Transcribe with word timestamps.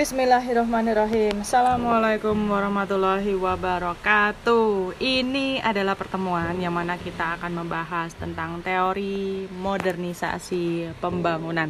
Bismillahirrahmanirrahim. 0.00 1.44
Assalamualaikum 1.44 2.32
warahmatullahi 2.48 3.36
wabarakatuh. 3.36 4.96
Ini 4.96 5.60
adalah 5.60 5.92
pertemuan 5.92 6.56
yang 6.56 6.72
mana 6.72 6.96
kita 6.96 7.36
akan 7.36 7.60
membahas 7.60 8.16
tentang 8.16 8.64
teori 8.64 9.44
modernisasi 9.52 10.96
pembangunan. 11.04 11.68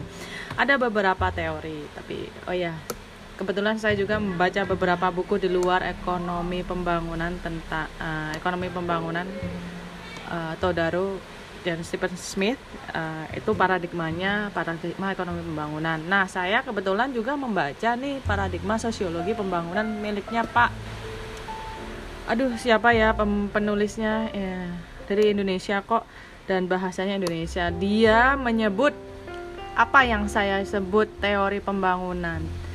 Ada 0.54 0.78
beberapa 0.78 1.34
teori 1.34 1.82
Tapi 1.90 2.46
oh 2.46 2.54
ya 2.54 2.70
kebetulan 3.34 3.82
saya 3.82 3.98
juga 3.98 4.22
membaca 4.22 4.62
beberapa 4.62 5.10
buku 5.10 5.42
di 5.42 5.50
luar 5.50 5.82
ekonomi 5.90 6.62
pembangunan 6.62 7.34
tentang 7.42 7.90
uh, 7.98 8.30
ekonomi 8.38 8.70
pembangunan 8.70 9.26
uh, 10.30 10.54
Todaro 10.62 11.18
dan 11.60 11.84
Stephen 11.84 12.12
Smith 12.16 12.60
uh, 12.96 13.28
itu 13.36 13.52
paradigmanya 13.52 14.48
paradigma 14.56 15.12
ekonomi 15.12 15.44
pembangunan. 15.44 16.00
Nah, 16.00 16.24
saya 16.24 16.64
kebetulan 16.64 17.12
juga 17.12 17.36
membaca 17.36 17.96
nih 17.96 18.20
paradigma 18.24 18.80
sosiologi 18.80 19.36
pembangunan 19.36 19.84
miliknya 19.84 20.44
Pak. 20.48 20.70
Aduh, 22.30 22.54
siapa 22.56 22.94
ya 22.94 23.12
penulisnya? 23.52 24.30
Ya, 24.32 24.70
dari 25.10 25.34
Indonesia 25.34 25.82
kok 25.82 26.06
dan 26.46 26.70
bahasanya 26.70 27.18
Indonesia. 27.18 27.68
Dia 27.74 28.38
menyebut 28.38 28.94
apa 29.74 30.06
yang 30.06 30.30
saya 30.30 30.62
sebut 30.62 31.10
teori 31.18 31.58
pembangunan 31.58 32.69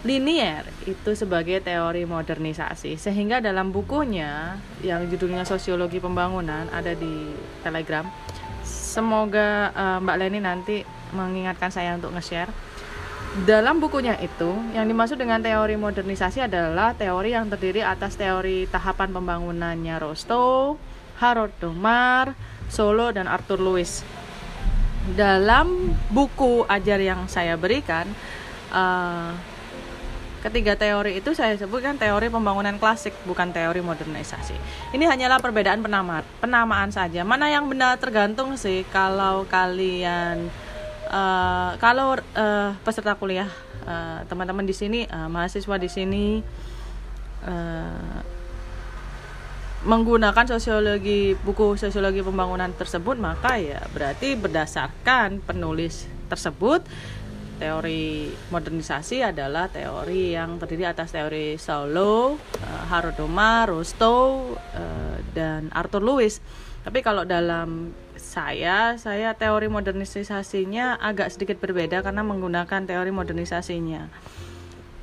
linier 0.00 0.64
itu 0.88 1.12
sebagai 1.12 1.60
teori 1.60 2.08
modernisasi. 2.08 2.96
Sehingga 2.96 3.44
dalam 3.44 3.68
bukunya 3.68 4.56
yang 4.80 5.04
judulnya 5.08 5.44
sosiologi 5.44 6.00
pembangunan 6.00 6.68
ada 6.72 6.96
di 6.96 7.32
telegram. 7.60 8.08
Semoga 8.64 9.70
uh, 9.70 9.98
Mbak 10.02 10.16
Leni 10.18 10.40
nanti 10.42 10.76
mengingatkan 11.12 11.70
saya 11.70 11.94
untuk 11.94 12.10
nge-share. 12.16 12.50
Dalam 13.46 13.78
bukunya 13.78 14.18
itu 14.18 14.50
yang 14.74 14.90
dimaksud 14.90 15.14
dengan 15.14 15.38
teori 15.38 15.78
modernisasi 15.78 16.50
adalah 16.50 16.98
teori 16.98 17.30
yang 17.30 17.46
terdiri 17.46 17.78
atas 17.78 18.18
teori 18.18 18.66
tahapan 18.66 19.14
pembangunannya 19.14 20.02
Rostow, 20.02 20.74
Harold 21.22 21.54
Domar, 21.62 22.34
Solo 22.66 23.14
dan 23.14 23.30
Arthur 23.30 23.62
Lewis. 23.62 24.02
Dalam 25.14 25.94
buku 26.10 26.66
ajar 26.66 26.98
yang 26.98 27.30
saya 27.30 27.54
berikan 27.54 28.10
uh, 28.74 29.30
Ketiga 30.40 30.72
teori 30.72 31.20
itu 31.20 31.36
saya 31.36 31.52
sebutkan 31.60 32.00
teori 32.00 32.32
pembangunan 32.32 32.80
klasik, 32.80 33.12
bukan 33.28 33.52
teori 33.52 33.84
modernisasi. 33.84 34.56
Ini 34.96 35.04
hanyalah 35.04 35.36
perbedaan 35.36 35.84
penamaan, 35.84 36.24
penamaan 36.40 36.88
saja. 36.88 37.28
Mana 37.28 37.52
yang 37.52 37.68
benar 37.68 38.00
tergantung 38.00 38.56
sih 38.56 38.88
kalau 38.88 39.44
kalian 39.44 40.48
uh, 41.12 41.76
kalau 41.76 42.16
uh, 42.16 42.72
peserta 42.80 43.18
kuliah 43.20 43.50
teman 43.80 44.46
teman-teman 44.46 44.64
di 44.68 44.76
sini 44.76 45.00
uh, 45.10 45.26
mahasiswa 45.26 45.76
di 45.80 45.90
sini 45.90 46.26
uh, 47.44 48.20
menggunakan 49.80 50.44
sosiologi 50.44 51.32
buku 51.40 51.80
sosiologi 51.80 52.20
pembangunan 52.20 52.68
tersebut 52.76 53.16
maka 53.16 53.56
ya 53.56 53.80
berarti 53.96 54.36
berdasarkan 54.36 55.40
penulis 55.40 56.04
tersebut 56.28 56.84
teori 57.60 58.32
modernisasi 58.48 59.20
adalah 59.20 59.68
teori 59.68 60.32
yang 60.32 60.56
terdiri 60.56 60.88
atas 60.88 61.12
teori 61.12 61.60
Solo, 61.60 62.40
uh, 62.40 62.84
Harodoma, 62.88 63.68
Rostow, 63.68 64.56
uh, 64.56 65.16
dan 65.36 65.68
Arthur 65.76 66.00
Lewis. 66.00 66.40
Tapi 66.80 67.04
kalau 67.04 67.28
dalam 67.28 67.92
saya, 68.16 68.96
saya 68.96 69.36
teori 69.36 69.68
modernisasinya 69.68 70.96
agak 70.96 71.36
sedikit 71.36 71.60
berbeda 71.60 72.00
karena 72.00 72.24
menggunakan 72.24 72.88
teori 72.88 73.12
modernisasinya 73.12 74.08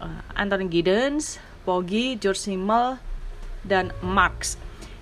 uh, 0.02 0.22
Anthony 0.34 0.66
Giddens, 0.74 1.38
Poggi, 1.62 2.18
George 2.18 2.42
Simmel, 2.42 2.98
dan 3.62 3.94
Marx. 4.02 4.58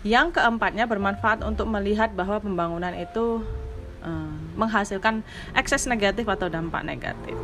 Yang 0.06 0.38
keempatnya 0.38 0.85
bermanfaat 0.85 1.41
untuk 1.41 1.66
melihat 1.66 2.13
bahwa 2.13 2.38
pembangunan 2.38 2.94
itu 2.94 3.41
uh, 4.06 4.30
menghasilkan 4.56 5.26
ekses 5.58 5.90
negatif 5.90 6.30
atau 6.30 6.48
dampak 6.48 6.86
negatif. 6.86 7.36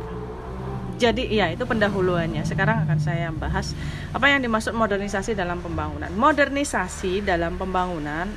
Jadi 1.02 1.34
iya 1.34 1.50
itu 1.50 1.66
pendahuluannya. 1.66 2.46
Sekarang 2.46 2.86
akan 2.86 2.98
saya 3.02 3.34
bahas 3.34 3.74
apa 4.14 4.30
yang 4.30 4.38
dimaksud 4.38 4.70
modernisasi 4.70 5.34
dalam 5.34 5.58
pembangunan. 5.58 6.06
Modernisasi 6.14 7.26
dalam 7.26 7.58
pembangunan 7.58 8.30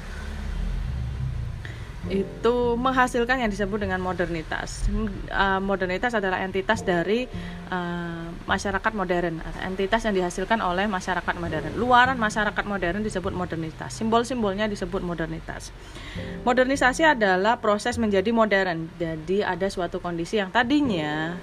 itu 2.06 2.78
menghasilkan 2.78 3.42
yang 3.42 3.50
disebut 3.50 3.82
dengan 3.82 3.98
modernitas. 3.98 4.86
Uh, 5.34 5.58
modernitas 5.58 6.14
adalah 6.14 6.38
entitas 6.46 6.86
dari 6.86 7.26
uh, 7.74 8.30
masyarakat 8.46 8.94
modern, 8.94 9.42
entitas 9.66 10.06
yang 10.06 10.14
dihasilkan 10.14 10.62
oleh 10.62 10.86
masyarakat 10.86 11.36
modern. 11.42 11.74
Luaran 11.82 12.22
masyarakat 12.22 12.66
modern 12.70 13.02
disebut 13.02 13.34
modernitas. 13.34 13.98
Simbol-simbolnya 13.98 14.70
disebut 14.70 15.02
modernitas. 15.02 15.74
Modernisasi 16.46 17.18
adalah 17.18 17.58
proses 17.58 17.98
menjadi 17.98 18.30
modern. 18.30 18.86
Jadi 19.02 19.42
ada 19.42 19.66
suatu 19.66 19.98
kondisi 19.98 20.38
yang 20.38 20.54
tadinya 20.54 21.34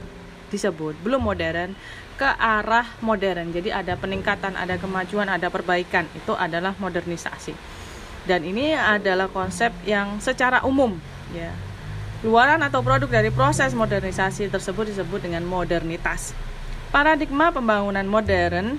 disebut 0.55 0.95
belum 1.03 1.27
modern 1.27 1.75
ke 2.15 2.29
arah 2.39 2.87
modern. 3.03 3.51
Jadi 3.51 3.75
ada 3.75 3.99
peningkatan, 3.99 4.55
ada 4.55 4.79
kemajuan, 4.79 5.27
ada 5.27 5.51
perbaikan. 5.51 6.07
Itu 6.15 6.39
adalah 6.39 6.79
modernisasi 6.79 7.72
dan 8.29 8.47
ini 8.47 8.75
adalah 8.75 9.27
konsep 9.27 9.75
yang 9.83 10.23
secara 10.23 10.63
umum 10.63 10.95
ya. 11.35 11.51
Luaran 12.23 12.63
atau 12.63 12.87
produk 12.87 13.11
dari 13.11 13.35
proses 13.35 13.75
modernisasi 13.75 14.47
tersebut 14.47 14.95
disebut 14.95 15.27
dengan 15.27 15.43
modernitas. 15.43 16.31
Paradigma 16.95 17.51
pembangunan 17.51 18.07
modern 18.07 18.79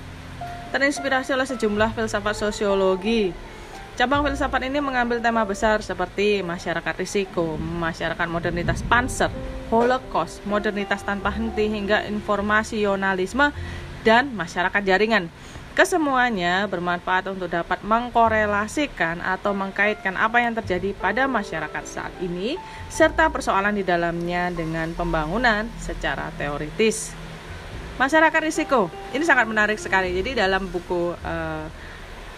terinspirasi 0.71 1.35
oleh 1.35 1.43
sejumlah 1.43 1.91
filsafat 1.91 2.39
sosiologi. 2.39 3.35
Cabang 3.93 4.25
filsafat 4.25 4.65
ini 4.65 4.81
mengambil 4.81 5.21
tema 5.21 5.45
besar 5.45 5.83
seperti 5.85 6.41
masyarakat 6.41 6.97
risiko, 6.97 7.59
masyarakat 7.59 8.25
modernitas 8.25 8.81
panser, 8.81 9.29
holocaust, 9.69 10.41
modernitas 10.49 11.05
tanpa 11.05 11.29
henti 11.29 11.69
hingga 11.69 12.01
informasionalisme 12.09 13.53
dan 14.01 14.33
masyarakat 14.33 14.81
jaringan. 14.81 15.29
Kesemuanya 15.73 16.69
bermanfaat 16.69 17.34
untuk 17.34 17.50
dapat 17.50 17.81
mengkorelasikan 17.81 19.17
atau 19.25 19.57
mengkaitkan 19.57 20.13
apa 20.13 20.38
yang 20.38 20.53
terjadi 20.53 20.94
pada 20.94 21.25
masyarakat 21.25 21.84
saat 21.89 22.13
ini 22.22 22.61
serta 22.94 23.25
persoalan 23.34 23.73
di 23.73 23.81
dalamnya 23.81 24.53
dengan 24.53 24.94
pembangunan 24.94 25.66
secara 25.81 26.29
teoritis. 26.38 27.17
Masyarakat 27.97 28.41
risiko 28.45 28.94
ini 29.17 29.25
sangat 29.25 29.50
menarik 29.50 29.81
sekali. 29.81 30.13
Jadi 30.13 30.38
dalam 30.38 30.69
buku 30.69 31.17
uh, 31.17 31.66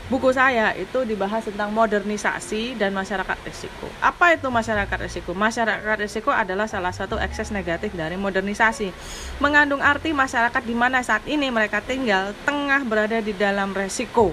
buku 0.05 0.29
saya 0.29 0.77
itu 0.77 1.01
dibahas 1.01 1.49
tentang 1.49 1.73
modernisasi 1.73 2.77
dan 2.77 2.93
masyarakat 2.93 3.37
risiko. 3.41 3.89
Apa 4.01 4.37
itu 4.37 4.45
masyarakat 4.53 4.97
risiko? 5.01 5.33
Masyarakat 5.33 5.97
risiko 5.97 6.29
adalah 6.29 6.69
salah 6.69 6.93
satu 6.93 7.17
ekses 7.17 7.49
negatif 7.49 7.89
dari 7.97 8.13
modernisasi. 8.13 8.93
Mengandung 9.41 9.81
arti 9.81 10.13
masyarakat 10.13 10.61
di 10.61 10.75
mana 10.77 11.01
saat 11.01 11.25
ini 11.25 11.49
mereka 11.49 11.81
tinggal 11.81 12.37
tengah 12.45 12.85
berada 12.85 13.17
di 13.17 13.33
dalam 13.33 13.73
resiko. 13.73 14.29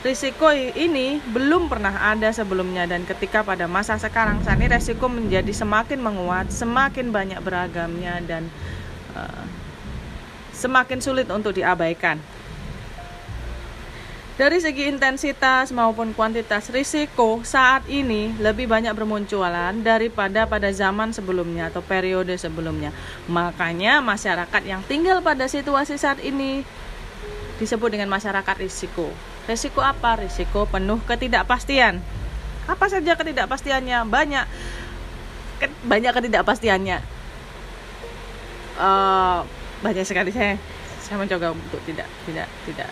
Risiko 0.00 0.48
ini 0.54 1.20
belum 1.20 1.68
pernah 1.68 1.92
ada 2.16 2.32
sebelumnya 2.32 2.88
dan 2.88 3.04
ketika 3.04 3.44
pada 3.44 3.68
masa 3.68 4.00
sekarang 4.00 4.40
saat 4.40 4.56
ini 4.56 4.72
resiko 4.72 5.12
menjadi 5.12 5.52
semakin 5.52 6.00
menguat, 6.00 6.48
semakin 6.48 7.12
banyak 7.12 7.36
beragamnya 7.44 8.16
dan 8.24 8.48
uh, 9.12 9.44
semakin 10.56 11.04
sulit 11.04 11.28
untuk 11.28 11.52
diabaikan. 11.52 12.16
Dari 14.40 14.56
segi 14.56 14.88
intensitas 14.88 15.68
maupun 15.68 16.16
kuantitas 16.16 16.72
risiko 16.72 17.44
saat 17.44 17.84
ini 17.92 18.32
lebih 18.40 18.72
banyak 18.72 18.96
bermunculan 18.96 19.84
daripada 19.84 20.48
pada 20.48 20.72
zaman 20.72 21.12
sebelumnya 21.12 21.68
atau 21.68 21.84
periode 21.84 22.32
sebelumnya. 22.40 22.88
Makanya 23.28 24.00
masyarakat 24.00 24.64
yang 24.64 24.80
tinggal 24.88 25.20
pada 25.20 25.44
situasi 25.44 26.00
saat 26.00 26.24
ini 26.24 26.64
disebut 27.60 27.92
dengan 27.92 28.08
masyarakat 28.08 28.56
risiko. 28.64 29.12
Risiko 29.44 29.84
apa? 29.84 30.16
Risiko 30.24 30.64
penuh 30.64 31.04
ketidakpastian. 31.04 32.00
Apa 32.64 32.88
saja 32.88 33.20
ketidakpastiannya? 33.20 34.08
Banyak 34.08 34.44
banyak 35.84 36.12
ketidakpastiannya. 36.16 36.96
Uh, 38.80 39.44
banyak 39.84 40.08
sekali 40.08 40.32
saya 40.32 40.56
saya 41.04 41.20
mencoba 41.20 41.52
untuk 41.52 41.84
tidak 41.84 42.08
tidak 42.24 42.48
tidak 42.64 42.88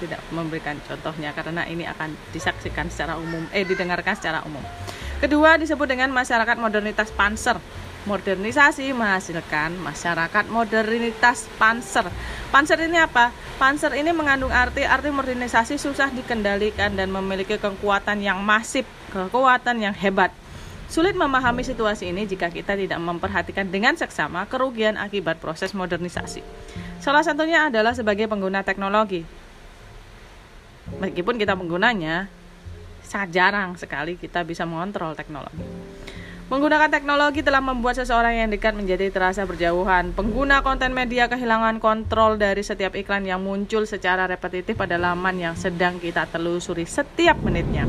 tidak 0.00 0.22
memberikan 0.30 0.78
contohnya 0.86 1.34
karena 1.34 1.66
ini 1.66 1.84
akan 1.84 2.14
disaksikan 2.30 2.88
secara 2.88 3.18
umum 3.18 3.44
eh 3.50 3.66
didengarkan 3.66 4.14
secara 4.14 4.42
umum. 4.46 4.62
Kedua 5.18 5.58
disebut 5.58 5.90
dengan 5.90 6.14
masyarakat 6.14 6.56
modernitas 6.56 7.10
panser. 7.10 7.58
Modernisasi 8.06 8.88
menghasilkan 8.94 9.74
masyarakat 9.82 10.48
modernitas 10.48 11.50
panser. 11.58 12.06
Panser 12.48 12.78
ini 12.86 12.96
apa? 12.96 13.34
Panser 13.58 13.92
ini 13.98 14.14
mengandung 14.14 14.54
arti 14.54 14.86
arti 14.86 15.10
modernisasi 15.10 15.76
susah 15.76 16.08
dikendalikan 16.14 16.94
dan 16.94 17.10
memiliki 17.10 17.58
kekuatan 17.58 18.22
yang 18.22 18.40
masif, 18.40 18.86
kekuatan 19.10 19.82
yang 19.82 19.92
hebat. 19.92 20.30
Sulit 20.88 21.12
memahami 21.12 21.60
situasi 21.60 22.08
ini 22.08 22.24
jika 22.24 22.48
kita 22.48 22.72
tidak 22.72 22.96
memperhatikan 22.96 23.68
dengan 23.68 23.92
seksama 23.92 24.48
kerugian 24.48 24.96
akibat 24.96 25.36
proses 25.36 25.76
modernisasi. 25.76 26.40
Salah 27.02 27.20
satunya 27.20 27.68
adalah 27.68 27.92
sebagai 27.92 28.24
pengguna 28.24 28.64
teknologi. 28.64 29.20
Meskipun 30.96 31.36
kita 31.36 31.52
penggunanya, 31.52 32.32
sangat 33.04 33.28
jarang 33.36 33.76
sekali 33.76 34.16
kita 34.16 34.44
bisa 34.44 34.64
mengontrol 34.64 35.12
teknologi. 35.12 35.64
Menggunakan 36.48 36.88
teknologi 36.88 37.44
telah 37.44 37.60
membuat 37.60 38.00
seseorang 38.00 38.32
yang 38.32 38.48
dekat 38.48 38.72
menjadi 38.72 39.12
terasa 39.12 39.44
berjauhan. 39.44 40.16
Pengguna 40.16 40.64
konten 40.64 40.96
media 40.96 41.28
kehilangan 41.28 41.76
kontrol 41.76 42.40
dari 42.40 42.64
setiap 42.64 42.96
iklan 42.96 43.28
yang 43.28 43.44
muncul 43.44 43.84
secara 43.84 44.24
repetitif 44.24 44.72
pada 44.72 44.96
laman 44.96 45.36
yang 45.36 45.54
sedang 45.60 46.00
kita 46.00 46.24
telusuri 46.24 46.88
setiap 46.88 47.36
menitnya. 47.44 47.84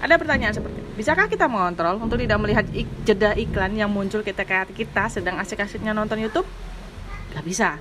Ada 0.00 0.16
pertanyaan 0.16 0.56
seperti, 0.56 0.80
bisakah 0.96 1.28
kita 1.28 1.50
mengontrol 1.52 2.00
untuk 2.00 2.16
tidak 2.16 2.40
melihat 2.40 2.64
ik 2.72 2.88
jeda 3.04 3.36
iklan 3.36 3.76
yang 3.76 3.92
muncul 3.92 4.24
ketika 4.24 4.64
kita 4.64 5.12
sedang 5.12 5.36
asik-asiknya 5.36 5.92
nonton 5.92 6.24
YouTube? 6.24 6.48
Gak 7.36 7.44
bisa. 7.44 7.76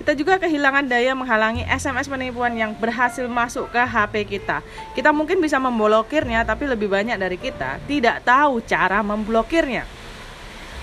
Kita 0.00 0.16
juga 0.16 0.40
kehilangan 0.40 0.88
daya 0.88 1.12
menghalangi 1.12 1.62
SMS 1.68 2.08
penipuan 2.08 2.56
yang 2.56 2.72
berhasil 2.74 3.28
masuk 3.28 3.70
ke 3.70 3.78
HP 3.78 4.24
kita. 4.38 4.64
Kita 4.96 5.12
mungkin 5.12 5.38
bisa 5.38 5.60
memblokirnya, 5.60 6.42
tapi 6.42 6.66
lebih 6.66 6.88
banyak 6.88 7.14
dari 7.20 7.36
kita 7.38 7.78
tidak 7.84 8.24
tahu 8.24 8.64
cara 8.64 9.04
memblokirnya. 9.04 9.84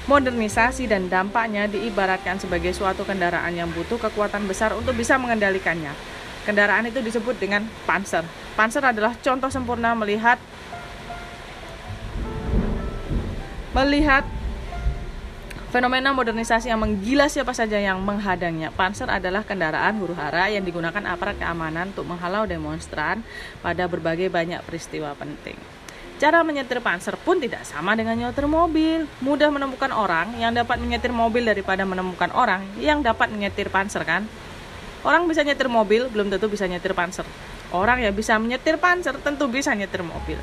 Modernisasi 0.07 0.89
dan 0.89 1.05
dampaknya 1.05 1.69
diibaratkan 1.69 2.41
sebagai 2.41 2.73
suatu 2.73 3.05
kendaraan 3.05 3.53
yang 3.53 3.69
butuh 3.69 4.01
kekuatan 4.01 4.47
besar 4.49 4.73
untuk 4.73 4.95
bisa 4.97 5.19
mengendalikannya. 5.21 5.93
Kendaraan 6.47 6.89
itu 6.89 7.03
disebut 7.03 7.37
dengan 7.37 7.67
panzer. 7.85 8.25
Panzer 8.57 8.81
adalah 8.81 9.13
contoh 9.19 9.51
sempurna 9.53 9.93
melihat 9.93 10.41
melihat 13.75 14.25
Fenomena 15.69 16.09
modernisasi 16.17 16.73
yang 16.73 16.81
menggila 16.81 17.29
siapa 17.29 17.53
saja 17.53 17.77
yang 17.77 18.01
menghadangnya. 18.01 18.73
Panzer 18.73 19.05
adalah 19.05 19.45
kendaraan 19.45 20.01
huru 20.01 20.17
hara 20.17 20.49
yang 20.49 20.65
digunakan 20.65 20.97
aparat 21.05 21.37
keamanan 21.37 21.93
untuk 21.93 22.09
menghalau 22.09 22.49
demonstran 22.49 23.21
pada 23.61 23.85
berbagai 23.85 24.33
banyak 24.33 24.65
peristiwa 24.65 25.13
penting. 25.13 25.53
Cara 26.17 26.41
menyetir 26.41 26.81
panzer 26.81 27.13
pun 27.21 27.37
tidak 27.37 27.69
sama 27.69 27.93
dengan 27.93 28.17
nyetir 28.17 28.49
mobil. 28.49 29.05
Mudah 29.21 29.53
menemukan 29.53 29.93
orang 29.93 30.41
yang 30.41 30.57
dapat 30.57 30.81
menyetir 30.81 31.13
mobil 31.13 31.45
daripada 31.45 31.85
menemukan 31.85 32.33
orang 32.33 32.65
yang 32.81 33.05
dapat 33.05 33.29
menyetir 33.29 33.69
panzer 33.69 34.01
kan? 34.01 34.25
Orang 35.05 35.29
bisa 35.29 35.45
nyetir 35.45 35.69
mobil, 35.69 36.09
belum 36.09 36.33
tentu 36.33 36.49
bisa 36.49 36.65
nyetir 36.65 36.97
panzer. 36.97 37.29
Orang 37.69 38.01
yang 38.01 38.17
bisa 38.17 38.41
menyetir 38.41 38.81
panzer 38.81 39.13
tentu 39.21 39.45
bisa 39.45 39.77
nyetir 39.77 40.01
mobil. 40.01 40.41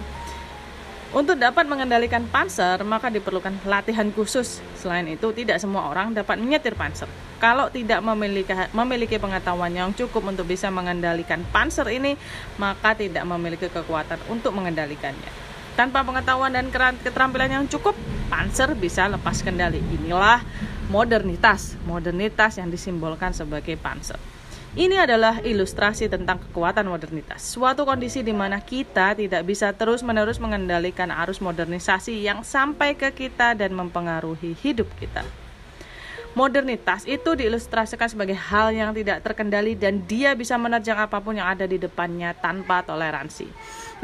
Untuk 1.16 1.40
dapat 1.40 1.64
mengendalikan 1.64 2.28
panser, 2.28 2.76
maka 2.84 3.08
diperlukan 3.08 3.64
latihan 3.64 4.04
khusus. 4.12 4.60
Selain 4.76 5.08
itu, 5.08 5.32
tidak 5.32 5.56
semua 5.56 5.88
orang 5.88 6.12
dapat 6.12 6.36
menyetir 6.36 6.76
panser. 6.76 7.08
Kalau 7.40 7.72
tidak 7.72 8.04
memiliki, 8.04 8.52
memiliki 8.76 9.16
pengetahuan 9.16 9.72
yang 9.72 9.96
cukup 9.96 10.28
untuk 10.28 10.44
bisa 10.44 10.68
mengendalikan 10.68 11.40
panser 11.48 11.88
ini, 11.88 12.20
maka 12.60 12.92
tidak 12.92 13.24
memiliki 13.24 13.72
kekuatan 13.72 14.20
untuk 14.28 14.52
mengendalikannya. 14.52 15.32
Tanpa 15.72 16.04
pengetahuan 16.04 16.52
dan 16.52 16.68
keterampilan 17.00 17.48
yang 17.48 17.64
cukup, 17.64 17.96
panser 18.28 18.76
bisa 18.76 19.08
lepas 19.08 19.40
kendali. 19.40 19.80
Inilah 19.80 20.44
modernitas, 20.92 21.80
modernitas 21.88 22.60
yang 22.60 22.68
disimbolkan 22.68 23.32
sebagai 23.32 23.80
panser. 23.80 24.20
Ini 24.76 25.08
adalah 25.08 25.40
ilustrasi 25.40 26.04
tentang 26.04 26.36
kekuatan 26.36 26.84
modernitas. 26.84 27.40
Suatu 27.40 27.88
kondisi 27.88 28.20
di 28.20 28.36
mana 28.36 28.60
kita 28.60 29.16
tidak 29.16 29.40
bisa 29.48 29.72
terus-menerus 29.72 30.36
mengendalikan 30.36 31.08
arus 31.08 31.40
modernisasi 31.40 32.20
yang 32.20 32.44
sampai 32.44 32.92
ke 32.92 33.08
kita 33.08 33.56
dan 33.56 33.72
mempengaruhi 33.72 34.52
hidup 34.60 34.84
kita. 35.00 35.24
Modernitas 36.36 37.08
itu 37.08 37.32
diilustrasikan 37.32 38.12
sebagai 38.12 38.36
hal 38.36 38.68
yang 38.68 38.92
tidak 38.92 39.24
terkendali 39.24 39.72
dan 39.72 40.04
dia 40.04 40.36
bisa 40.36 40.60
menerjang 40.60 41.00
apa 41.00 41.24
pun 41.24 41.40
yang 41.40 41.48
ada 41.48 41.64
di 41.64 41.80
depannya 41.80 42.36
tanpa 42.36 42.84
toleransi. 42.84 43.48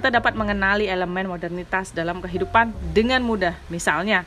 Kita 0.00 0.08
dapat 0.08 0.32
mengenali 0.32 0.88
elemen 0.88 1.28
modernitas 1.28 1.92
dalam 1.92 2.24
kehidupan 2.24 2.72
dengan 2.96 3.20
mudah. 3.20 3.52
Misalnya, 3.68 4.24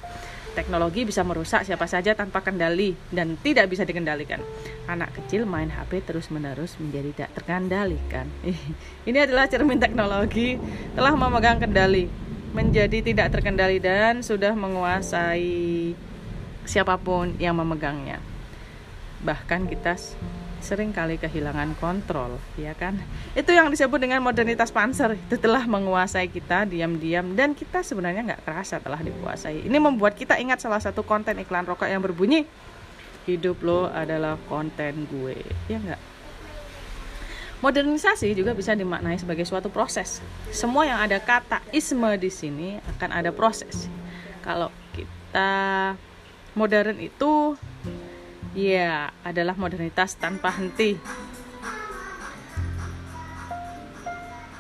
Teknologi 0.56 1.04
bisa 1.04 1.20
merusak 1.28 1.68
siapa 1.68 1.84
saja 1.84 2.16
tanpa 2.16 2.40
kendali 2.40 2.96
dan 3.12 3.36
tidak 3.44 3.68
bisa 3.68 3.84
dikendalikan. 3.84 4.40
Anak 4.88 5.12
kecil 5.20 5.44
main 5.44 5.68
HP 5.68 6.00
terus-menerus 6.08 6.80
menjadi 6.80 7.12
tidak 7.12 7.32
terkendalikan. 7.36 8.24
Ini 9.10 9.28
adalah 9.28 9.52
cermin 9.52 9.84
teknologi 9.84 10.56
telah 10.96 11.12
memegang 11.12 11.60
kendali, 11.60 12.08
menjadi 12.56 13.04
tidak 13.04 13.36
terkendali 13.36 13.84
dan 13.84 14.24
sudah 14.24 14.56
menguasai 14.56 15.92
siapa 16.64 16.96
pun 17.04 17.36
yang 17.36 17.60
memegangnya. 17.60 18.24
Bahkan 19.28 19.68
kita 19.68 20.00
sering 20.66 20.90
kali 20.90 21.22
kehilangan 21.22 21.78
kontrol, 21.78 22.42
ya 22.58 22.74
kan? 22.74 22.98
Itu 23.38 23.54
yang 23.54 23.70
disebut 23.70 24.02
dengan 24.02 24.26
modernitas 24.26 24.74
panser. 24.74 25.14
Itu 25.14 25.38
telah 25.38 25.70
menguasai 25.70 26.26
kita 26.34 26.66
diam-diam 26.66 27.38
dan 27.38 27.54
kita 27.54 27.86
sebenarnya 27.86 28.34
nggak 28.34 28.42
kerasa 28.42 28.82
telah 28.82 28.98
dikuasai. 29.06 29.70
Ini 29.70 29.78
membuat 29.78 30.18
kita 30.18 30.42
ingat 30.42 30.66
salah 30.66 30.82
satu 30.82 31.06
konten 31.06 31.38
iklan 31.38 31.70
rokok 31.70 31.86
yang 31.86 32.02
berbunyi, 32.02 32.50
hidup 33.30 33.62
lo 33.62 33.86
adalah 33.94 34.42
konten 34.50 35.06
gue, 35.06 35.38
ya 35.70 35.78
nggak? 35.78 36.02
Modernisasi 37.62 38.34
juga 38.34 38.52
bisa 38.52 38.74
dimaknai 38.74 39.22
sebagai 39.22 39.46
suatu 39.46 39.70
proses. 39.70 40.20
Semua 40.50 40.86
yang 40.86 41.00
ada 41.00 41.22
kata 41.22 41.62
isme 41.72 42.10
di 42.18 42.30
sini 42.34 42.82
akan 42.98 43.10
ada 43.10 43.32
proses. 43.32 43.88
Kalau 44.44 44.70
kita 44.94 45.94
modern 46.54 46.98
itu 47.02 47.58
Ya, 48.56 49.12
adalah 49.28 49.60
modernitas 49.60 50.16
tanpa 50.16 50.48
henti. 50.56 50.96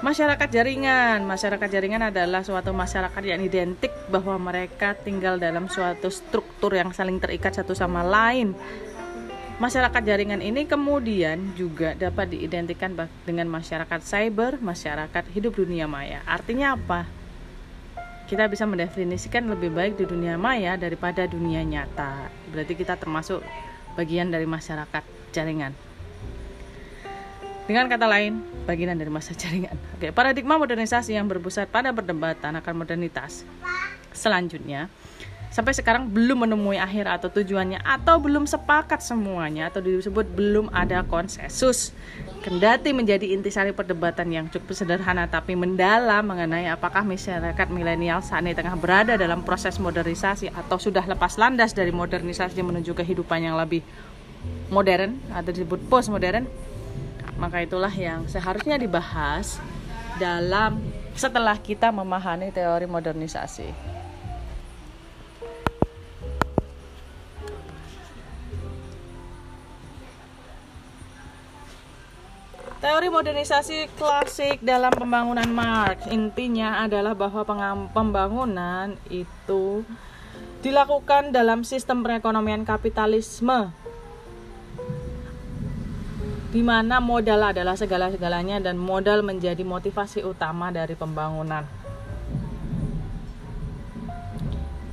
Masyarakat 0.03 0.51
jaringan, 0.51 1.23
masyarakat 1.23 1.65
jaringan 1.71 2.11
adalah 2.11 2.43
suatu 2.43 2.75
masyarakat 2.75 3.23
yang 3.23 3.39
identik 3.39 3.95
bahwa 4.11 4.35
mereka 4.51 4.93
tinggal 4.93 5.39
dalam 5.39 5.71
suatu 5.71 6.11
struktur 6.11 6.75
yang 6.75 6.91
saling 6.91 7.23
terikat 7.23 7.55
satu 7.55 7.71
sama 7.71 8.03
lain. 8.03 8.51
Masyarakat 9.63 10.03
jaringan 10.03 10.43
ini 10.43 10.67
kemudian 10.67 11.55
juga 11.55 11.95
dapat 11.95 12.35
diidentikan 12.35 12.91
dengan 13.23 13.47
masyarakat 13.47 14.03
cyber, 14.03 14.59
masyarakat 14.59 15.23
hidup 15.31 15.55
dunia 15.55 15.87
maya. 15.87 16.19
Artinya 16.27 16.75
apa? 16.75 17.07
Kita 18.27 18.51
bisa 18.51 18.67
mendefinisikan 18.67 19.47
lebih 19.47 19.71
baik 19.71 19.95
di 19.95 20.03
dunia 20.03 20.35
maya 20.35 20.75
daripada 20.75 21.23
dunia 21.23 21.63
nyata. 21.63 22.27
Berarti 22.51 22.75
kita 22.75 22.99
termasuk 22.99 23.39
bagian 23.95 24.29
dari 24.29 24.45
masyarakat 24.45 25.03
jaringan. 25.31 25.71
Dengan 27.65 27.89
kata 27.89 28.05
lain, 28.05 28.45
bagian 28.69 28.93
dari 28.93 29.09
masa 29.09 29.33
jaringan. 29.41 29.73
Oke, 29.97 30.13
paradigma 30.13 30.61
modernisasi 30.61 31.17
yang 31.17 31.25
berpusat 31.25 31.65
pada 31.71 31.89
perdebatan 31.89 32.53
akan 32.61 32.73
modernitas. 32.85 33.41
Selanjutnya, 34.13 34.87
sampai 35.49 35.73
sekarang 35.73 36.09
belum 36.11 36.47
menemui 36.47 36.75
akhir 36.77 37.07
atau 37.07 37.29
tujuannya 37.31 37.81
atau 37.81 38.19
belum 38.19 38.45
sepakat 38.45 39.01
semuanya 39.01 39.71
atau 39.71 39.81
disebut 39.81 40.27
belum 40.33 40.69
ada 40.71 41.01
konsensus. 41.07 41.95
Kendati 42.45 42.93
menjadi 42.93 43.33
intisari 43.33 43.73
perdebatan 43.73 44.29
yang 44.29 44.45
cukup 44.53 44.77
sederhana 44.77 45.25
tapi 45.25 45.57
mendalam 45.57 46.21
mengenai 46.21 46.69
apakah 46.69 47.01
masyarakat 47.01 47.67
milenial 47.73 48.21
saat 48.21 48.45
ini 48.45 48.53
tengah 48.53 48.77
berada 48.77 49.17
dalam 49.17 49.41
proses 49.41 49.81
modernisasi 49.81 50.53
atau 50.53 50.77
sudah 50.77 51.01
lepas 51.09 51.41
landas 51.41 51.73
dari 51.73 51.89
modernisasi 51.89 52.61
menuju 52.61 52.93
kehidupan 52.93 53.41
yang 53.41 53.57
lebih 53.57 53.81
modern 54.69 55.17
atau 55.33 55.49
disebut 55.49 55.89
post 55.89 56.13
modern. 56.13 56.45
Maka 57.35 57.65
itulah 57.65 57.91
yang 57.91 58.29
seharusnya 58.29 58.79
dibahas 58.79 59.59
dalam 60.21 60.79
setelah 61.15 61.55
kita 61.59 61.91
memahami 61.91 62.51
teori 62.51 62.87
modernisasi. 62.87 63.94
Teori 72.95 73.11
modernisasi 73.11 73.91
klasik 73.99 74.63
dalam 74.63 74.87
pembangunan 74.95 75.51
Marx 75.51 76.07
intinya 76.07 76.79
adalah 76.79 77.11
bahwa 77.11 77.43
pembangunan 77.91 78.95
itu 79.11 79.83
dilakukan 80.63 81.35
dalam 81.35 81.67
sistem 81.67 82.07
perekonomian 82.07 82.63
kapitalisme 82.63 83.67
di 86.55 86.63
mana 86.63 87.03
modal 87.03 87.51
adalah 87.51 87.75
segala-segalanya 87.75 88.63
dan 88.63 88.79
modal 88.79 89.27
menjadi 89.27 89.59
motivasi 89.67 90.23
utama 90.23 90.71
dari 90.71 90.95
pembangunan. 90.95 91.67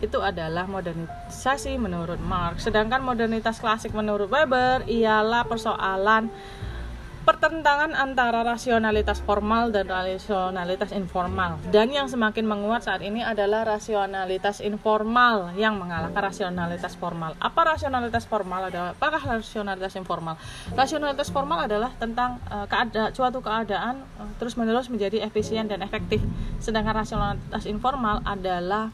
Itu 0.02 0.18
adalah 0.26 0.66
modernisasi 0.66 1.78
menurut 1.78 2.18
Marx. 2.18 2.66
Sedangkan 2.66 2.98
modernitas 2.98 3.62
klasik 3.62 3.94
menurut 3.94 4.26
Weber 4.26 4.90
ialah 4.90 5.46
persoalan 5.46 6.34
pertentangan 7.22 7.94
antara 7.94 8.42
rasionalitas 8.42 9.22
formal 9.22 9.70
dan 9.70 9.86
rasionalitas 9.86 10.90
informal. 10.90 11.62
Dan 11.70 11.94
yang 11.94 12.10
semakin 12.10 12.42
menguat 12.42 12.82
saat 12.82 12.98
ini 13.06 13.22
adalah 13.22 13.62
rasionalitas 13.62 14.58
informal 14.58 15.54
yang 15.54 15.78
mengalahkan 15.78 16.18
rasionalitas 16.18 16.98
formal. 16.98 17.38
Apa 17.38 17.78
rasionalitas 17.78 18.26
formal? 18.26 18.66
Adalah 18.66 18.98
apakah 18.98 19.38
rasionalitas 19.38 19.94
informal? 19.94 20.34
Rasionalitas 20.74 21.30
formal 21.30 21.70
adalah 21.70 21.94
tentang 21.94 22.42
uh, 22.50 22.66
keada 22.66 23.14
suatu 23.14 23.38
keadaan 23.38 24.02
uh, 24.18 24.26
eh, 24.26 24.30
terus 24.42 24.58
menerus 24.58 24.90
menjadi 24.90 25.22
efisien 25.22 25.70
dan 25.70 25.86
efektif. 25.86 26.18
Sedangkan 26.58 27.06
rasionalitas 27.06 27.70
informal 27.70 28.18
adalah 28.26 28.90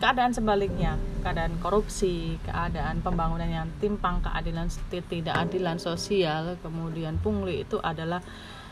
keadaan 0.00 0.32
sebaliknya 0.32 0.96
keadaan 1.20 1.60
korupsi 1.60 2.40
keadaan 2.48 3.04
pembangunan 3.04 3.46
yang 3.46 3.68
timpang 3.78 4.24
keadilan 4.24 4.72
tidak 4.88 5.36
adilan 5.36 5.76
sosial 5.76 6.56
kemudian 6.64 7.20
pungli 7.20 7.68
itu 7.68 7.76
adalah 7.84 8.24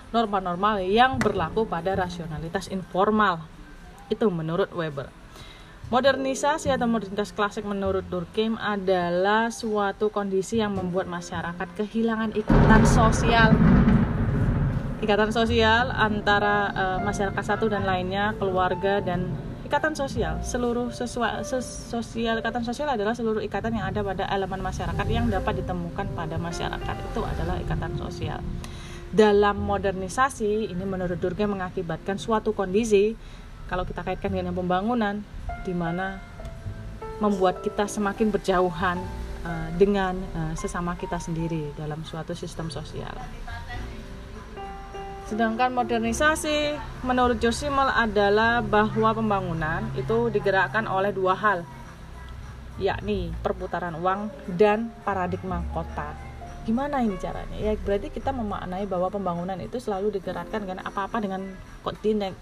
norma-norma 0.09 0.81
yang 0.81 1.21
berlaku 1.21 1.69
pada 1.69 1.93
rasionalitas 1.93 2.73
informal. 2.73 3.45
Itu 4.09 4.33
menurut 4.33 4.73
Weber. 4.73 5.13
Modernisasi 5.89 6.69
atau 6.69 6.85
modernitas 6.85 7.33
klasik 7.33 7.65
menurut 7.65 8.05
Durkheim 8.13 8.61
adalah 8.61 9.49
suatu 9.49 10.13
kondisi 10.13 10.61
yang 10.61 10.77
membuat 10.77 11.09
masyarakat 11.09 11.69
kehilangan 11.81 12.37
ikatan 12.37 12.83
sosial. 12.85 13.57
Ikatan 15.01 15.33
sosial 15.33 15.89
antara 15.89 16.57
uh, 16.77 16.99
masyarakat 17.01 17.41
satu 17.41 17.73
dan 17.73 17.89
lainnya, 17.89 18.37
keluarga 18.37 19.01
dan 19.01 19.33
ikatan 19.69 19.93
sosial. 19.93 20.41
Seluruh 20.41 20.89
sesuai 20.89 21.45
sosial 21.93 22.41
ikatan 22.41 22.65
sosial 22.65 22.89
adalah 22.89 23.13
seluruh 23.13 23.45
ikatan 23.45 23.77
yang 23.77 23.85
ada 23.85 24.01
pada 24.01 24.25
elemen 24.33 24.65
masyarakat 24.65 25.07
yang 25.13 25.29
dapat 25.29 25.61
ditemukan 25.61 26.09
pada 26.17 26.41
masyarakat. 26.41 26.97
Itu 27.13 27.21
adalah 27.21 27.61
ikatan 27.61 28.01
sosial. 28.01 28.41
Dalam 29.13 29.61
modernisasi 29.61 30.73
ini 30.73 30.85
menurut 30.89 31.21
Durkheim 31.21 31.53
mengakibatkan 31.53 32.17
suatu 32.17 32.57
kondisi 32.57 33.13
kalau 33.69 33.85
kita 33.85 34.01
kaitkan 34.01 34.33
dengan 34.33 34.57
pembangunan 34.57 35.21
di 35.65 35.77
mana 35.77 36.17
membuat 37.21 37.61
kita 37.61 37.85
semakin 37.85 38.33
berjauhan 38.33 38.97
uh, 39.45 39.69
dengan 39.77 40.17
uh, 40.33 40.55
sesama 40.57 40.97
kita 40.97 41.21
sendiri 41.21 41.77
dalam 41.77 42.05
suatu 42.09 42.33
sistem 42.33 42.73
sosial. 42.73 43.13
Sedangkan 45.29 45.77
modernisasi 45.77 46.73
menurut 47.05 47.37
Josimel 47.37 47.93
adalah 47.93 48.65
bahwa 48.65 49.13
pembangunan 49.13 49.85
itu 49.93 50.33
digerakkan 50.33 50.89
oleh 50.89 51.13
dua 51.13 51.37
hal, 51.37 51.69
yakni 52.81 53.29
perputaran 53.45 53.93
uang 54.01 54.33
dan 54.57 54.89
paradigma 55.05 55.61
kota. 55.77 56.17
Gimana 56.65 57.05
ini 57.05 57.17
caranya? 57.21 57.57
Ya 57.61 57.77
berarti 57.77 58.09
kita 58.09 58.33
memaknai 58.33 58.89
bahwa 58.89 59.13
pembangunan 59.13 59.57
itu 59.61 59.77
selalu 59.77 60.17
digerakkan 60.17 60.65
dengan 60.65 60.81
apa-apa 60.85 61.21
dengan 61.21 61.45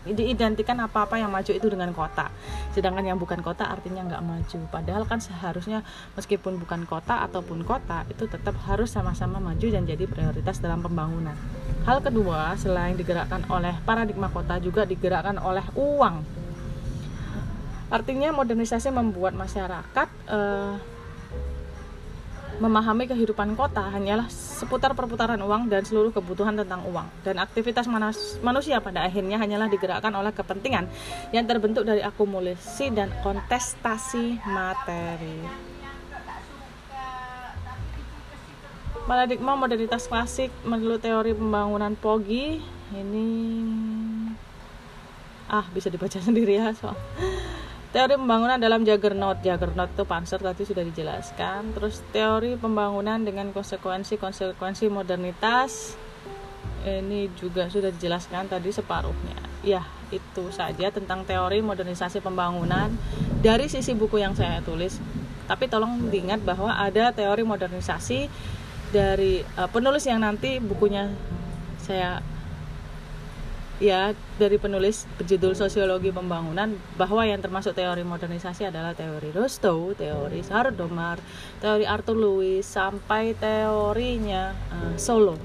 diidentikan 0.07 0.79
apa-apa 0.83 1.19
yang 1.19 1.31
maju 1.31 1.51
itu 1.55 1.67
dengan 1.67 1.91
kota. 1.91 2.31
Sedangkan 2.71 3.03
yang 3.03 3.19
bukan 3.19 3.43
kota 3.43 3.67
artinya 3.67 4.07
nggak 4.07 4.23
maju. 4.23 4.59
Padahal 4.71 5.07
kan 5.11 5.19
seharusnya 5.19 5.83
meskipun 6.15 6.59
bukan 6.59 6.87
kota 6.87 7.23
ataupun 7.27 7.67
kota 7.67 8.07
itu 8.11 8.31
tetap 8.31 8.55
harus 8.67 8.95
sama-sama 8.95 9.43
maju 9.43 9.67
dan 9.71 9.87
jadi 9.87 10.07
prioritas 10.07 10.59
dalam 10.59 10.83
pembangunan. 10.83 11.35
Hal 11.87 12.03
kedua, 12.03 12.59
selain 12.59 12.99
digerakkan 12.99 13.47
oleh 13.47 13.71
paradigma 13.87 14.27
kota 14.27 14.59
juga 14.59 14.83
digerakkan 14.83 15.39
oleh 15.39 15.63
uang. 15.79 16.19
Artinya 17.87 18.35
modernisasi 18.35 18.91
membuat 18.91 19.39
masyarakat 19.39 20.09
eh, 20.27 20.75
memahami 22.59 23.07
kehidupan 23.07 23.55
kota 23.55 23.87
hanyalah 23.87 24.27
seputar 24.27 24.99
perputaran 24.99 25.39
uang 25.39 25.71
dan 25.71 25.87
seluruh 25.87 26.11
kebutuhan 26.11 26.59
tentang 26.59 26.83
uang 26.89 27.07
dan 27.23 27.39
aktivitas 27.39 27.87
manusia 28.43 28.83
pada 28.83 29.07
akhirnya 29.07 29.39
hanyalah 29.39 29.71
digerakkan 29.71 30.11
oleh 30.11 30.35
kepentingan 30.35 30.91
yang 31.31 31.47
terbentuk 31.47 31.87
dari 31.87 32.03
akumulasi 32.03 32.91
dan 32.91 33.15
kontestasi 33.23 34.43
materi. 34.43 35.76
Paradigma 39.07 39.55
modernitas 39.55 40.11
klasik 40.11 40.51
menurut 40.67 40.99
teori 40.99 41.31
pembangunan 41.31 41.95
Pogi 41.95 42.59
ini 42.91 43.29
ah 45.47 45.63
bisa 45.71 45.87
dibaca 45.87 46.19
sendiri 46.27 46.59
ya 46.59 46.75
soal 46.75 46.99
teori 47.95 48.19
pembangunan 48.21 48.61
dalam 48.61 48.85
Juggernaut. 48.85 49.41
Juggernaut 49.41 49.89
itu 49.89 50.05
Panzer 50.05 50.37
tadi 50.37 50.69
sudah 50.69 50.85
dijelaskan. 50.85 51.73
Terus 51.73 52.05
teori 52.13 52.61
pembangunan 52.61 53.17
dengan 53.25 53.49
konsekuensi-konsekuensi 53.57 54.93
modernitas 54.93 55.97
ini 56.85 57.33
juga 57.41 57.73
sudah 57.73 57.89
dijelaskan 57.97 58.53
tadi 58.53 58.69
separuhnya. 58.69 59.39
Ya 59.65 59.81
itu 60.13 60.53
saja 60.53 60.93
tentang 60.93 61.25
teori 61.25 61.65
modernisasi 61.65 62.21
pembangunan. 62.21 62.93
Dari 63.41 63.65
sisi 63.73 63.97
buku 63.97 64.21
yang 64.21 64.37
saya 64.37 64.61
tulis 64.61 65.01
tapi 65.47 65.71
tolong 65.71 66.11
diingat 66.11 66.43
bahwa 66.43 66.75
ada 66.75 67.15
teori 67.15 67.47
modernisasi 67.47 68.27
dari 68.95 69.43
uh, 69.59 69.69
penulis 69.71 70.07
yang 70.07 70.23
nanti 70.23 70.63
bukunya 70.63 71.11
saya 71.83 72.23
ya 73.77 74.17
dari 74.41 74.57
penulis 74.57 75.05
berjudul 75.21 75.53
sosiologi 75.53 76.09
pembangunan 76.09 76.73
bahwa 76.97 77.29
yang 77.29 77.45
termasuk 77.45 77.77
teori 77.77 78.01
modernisasi 78.09 78.73
adalah 78.73 78.97
teori 78.97 79.29
Rostow, 79.37 79.93
teori 79.93 80.41
Sardomar, 80.41 81.21
teori 81.61 81.85
Arthur 81.85 82.17
Lewis 82.17 82.65
sampai 82.65 83.37
teorinya 83.37 84.57
uh, 84.73 84.97
Solo. 84.97 85.37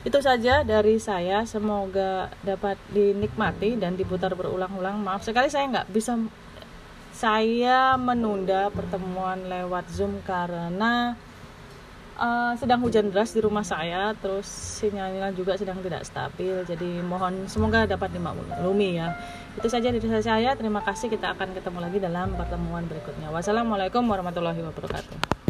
Itu 0.00 0.24
saja 0.24 0.64
dari 0.64 0.96
saya. 0.96 1.44
Semoga 1.44 2.32
dapat 2.40 2.80
dinikmati 2.88 3.76
dan 3.76 3.98
diputar 3.98 4.32
berulang-ulang. 4.32 5.04
Maaf 5.04 5.26
sekali 5.26 5.52
saya 5.52 5.68
nggak 5.68 5.90
bisa 5.92 6.16
saya 7.12 7.98
menunda 7.98 8.70
pertemuan 8.72 9.44
lewat 9.50 9.90
Zoom 9.90 10.22
karena 10.22 11.18
uh, 12.18 12.52
sedang 12.58 12.82
hujan 12.82 13.08
deras 13.08 13.32
di 13.32 13.40
rumah 13.40 13.62
saya 13.62 14.12
terus 14.18 14.44
sinyalnya 14.82 15.30
juga 15.32 15.54
sedang 15.54 15.78
tidak 15.80 16.04
stabil. 16.04 16.66
Jadi 16.66 17.00
mohon 17.06 17.46
semoga 17.46 17.86
dapat 17.86 18.12
dimaklumi 18.12 18.98
ya. 18.98 19.14
Itu 19.56 19.70
saja 19.70 19.88
dari 19.94 20.02
saya. 20.02 20.52
Terima 20.58 20.82
kasih. 20.82 21.08
Kita 21.08 21.32
akan 21.32 21.54
ketemu 21.56 21.78
lagi 21.78 21.98
dalam 22.02 22.34
pertemuan 22.34 22.84
berikutnya. 22.84 23.30
Wassalamualaikum 23.30 24.02
warahmatullahi 24.04 24.60
wabarakatuh 24.60 25.48